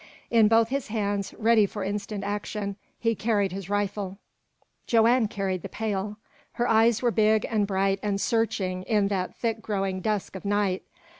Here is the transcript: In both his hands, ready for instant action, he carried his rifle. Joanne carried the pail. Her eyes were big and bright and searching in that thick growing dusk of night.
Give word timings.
In 0.31 0.47
both 0.47 0.69
his 0.69 0.87
hands, 0.87 1.31
ready 1.35 1.67
for 1.67 1.83
instant 1.83 2.23
action, 2.23 2.75
he 2.97 3.13
carried 3.13 3.51
his 3.51 3.69
rifle. 3.69 4.17
Joanne 4.87 5.27
carried 5.27 5.61
the 5.61 5.69
pail. 5.69 6.17
Her 6.53 6.67
eyes 6.67 7.03
were 7.03 7.11
big 7.11 7.45
and 7.47 7.67
bright 7.67 7.99
and 8.01 8.19
searching 8.19 8.81
in 8.85 9.09
that 9.09 9.35
thick 9.35 9.61
growing 9.61 10.01
dusk 10.01 10.35
of 10.35 10.43
night. 10.43 10.81